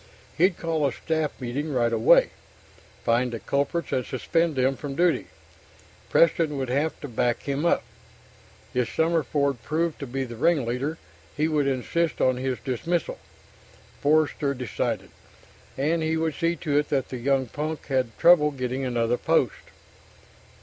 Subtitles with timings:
[0.35, 2.31] He'd call a staff meeting right away,
[3.03, 5.27] find the culprits and suspend them from duty.
[6.09, 7.83] Preston would have to back him up.
[8.73, 10.97] If Summerford proved to be the ringleader,
[11.37, 13.19] he would insist on his dismissal,
[14.01, 15.11] Forster decided.
[15.77, 19.69] And he would see to it that the young punk had trouble getting another post.